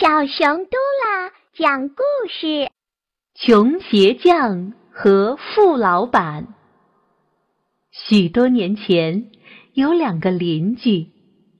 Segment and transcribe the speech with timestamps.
[0.00, 2.70] 小熊嘟啦讲故事：
[3.34, 6.54] 穷鞋匠和富老板。
[7.90, 9.30] 许多年前，
[9.74, 11.08] 有两个邻居，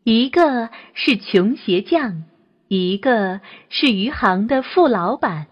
[0.04, 2.22] 一个是穷鞋匠，
[2.66, 5.48] 一个是余杭的富老板。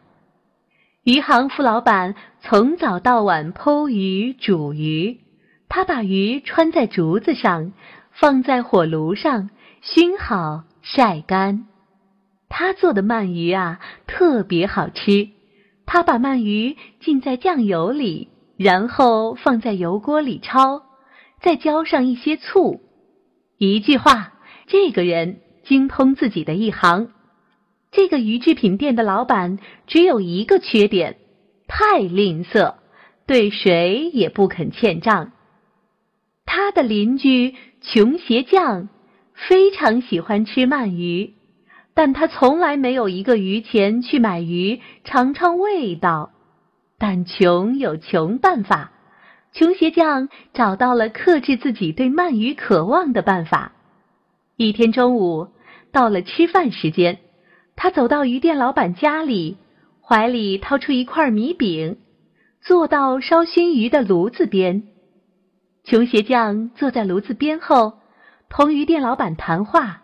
[1.05, 5.21] 余杭富老板从早到晚剖鱼、煮鱼，
[5.69, 7.75] 他把鱼穿在竹子上，
[8.13, 9.51] 放在火炉上
[9.83, 11.67] 熏好、晒干。
[12.49, 15.29] 他做的鳗鱼啊，特别好吃。
[15.87, 20.83] 他把鳗鱼浸在酱油里，然后放在油锅里焯，
[21.41, 22.81] 再浇上一些醋。
[23.57, 24.35] 一句话，
[24.67, 27.11] 这个人精通自己的一行。
[27.91, 31.17] 这个鱼制品店的老板只有一个缺点：
[31.67, 32.75] 太吝啬，
[33.27, 35.33] 对谁也不肯欠账。
[36.45, 38.89] 他的邻居穷鞋匠
[39.33, 41.35] 非常喜欢吃鳗鱼。
[41.99, 46.31] 但他从来没有一个余钱去买鱼尝尝味道。
[46.97, 48.93] 但穷有穷办法，
[49.53, 53.73] 穷鞋匠找到了克制自己对鳗鱼渴望的办法。
[54.57, 55.49] 一天中午
[55.91, 57.19] 到了吃饭时间，
[57.75, 59.57] 他走到鱼店老板家里，
[60.01, 61.99] 怀里掏出一块米饼，
[62.61, 64.85] 坐到烧熏鱼的炉子边。
[65.83, 67.95] 穷鞋匠坐在炉子边后，
[68.49, 70.03] 同鱼店老板谈话。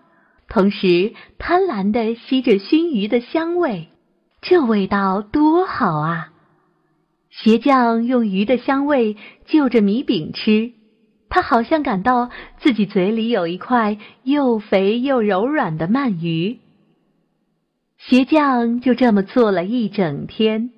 [0.48, 3.88] 同时，贪婪地吸着熏鱼的香味，
[4.40, 6.30] 这味道多好啊！
[7.30, 10.72] 鞋匠用鱼的香味就着米饼吃，
[11.28, 16.60] 他好像感到自己嘴里有一块又肥又柔软的鳗鱼。
[17.98, 20.70] 鞋匠就这么做了一整天。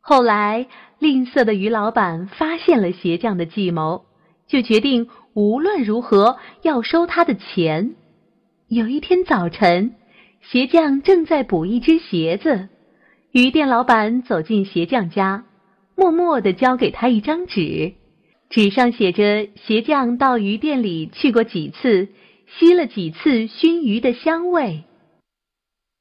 [0.00, 0.68] 后来，
[1.00, 4.04] 吝啬的鱼老板发现了鞋匠的计谋，
[4.46, 7.96] 就决定无论如何要收他的钱。
[8.68, 9.94] 有一天早晨，
[10.40, 12.68] 鞋匠正在补一只鞋子，
[13.30, 15.44] 鱼店老板走进鞋匠家，
[15.94, 17.94] 默默地交给他一张纸，
[18.50, 22.08] 纸上写着鞋匠到鱼店里去过几次，
[22.58, 24.82] 吸了几次熏鱼的香味。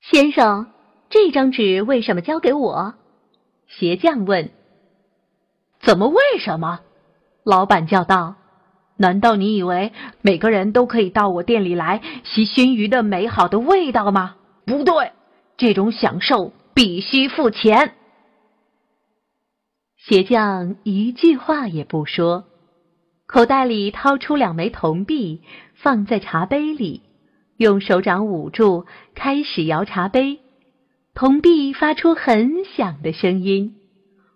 [0.01, 0.71] 先生，
[1.11, 2.95] 这张纸为什么交给我？
[3.67, 4.49] 鞋匠问。
[5.81, 6.79] 怎么为什么？
[7.43, 8.37] 老板叫道。
[8.97, 9.91] 难道你以为
[10.21, 14.35] 每个人都可以到我店里来吸熏鱼的美好的味道吗？
[14.65, 15.11] 不对，
[15.57, 17.93] 这种享受必须付钱。
[19.97, 22.45] 鞋匠一句话也不说，
[23.27, 25.41] 口袋里掏出两枚铜币，
[25.73, 27.01] 放在茶杯里，
[27.57, 30.39] 用手掌捂住，开始摇茶杯。
[31.13, 33.75] 铜币发出很响的声音。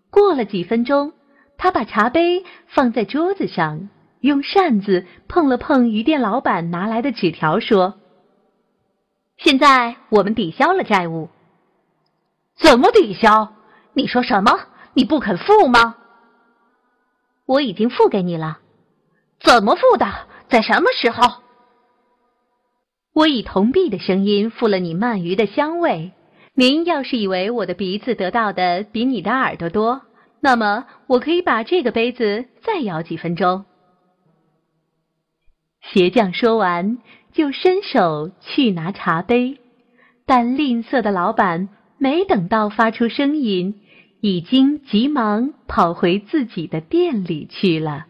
[0.09, 1.14] 过了几分钟，
[1.58, 3.90] 他把茶杯放在桌子上。
[4.22, 7.96] 用扇子碰了碰鱼店老板拿来的纸条，说
[9.38, 11.30] ：“现在我们抵消了债务。
[12.59, 13.53] ”“怎么抵消？
[13.94, 14.59] 你说什么？
[14.94, 15.96] 你不肯付吗
[17.47, 18.59] ？”“我已经付给你了。
[19.40, 20.06] ”“怎么付的？
[20.50, 21.41] 在什么时候
[23.16, 26.12] ？”“我以铜币的声音付了你鳗鱼的香味。
[26.53, 30.01] 您要是以为我的鼻子得到的比你的耳朵多，
[30.41, 33.63] 那么我可以把这个杯子再摇几分钟。”
[35.82, 36.98] 鞋匠说完，
[37.34, 39.58] 就伸手去拿茶杯，
[40.26, 43.82] 但吝啬的老板没等到发出声音，
[44.22, 48.06] 已经急忙跑回自己的店里去了。